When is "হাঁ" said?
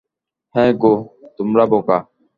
0.55-0.71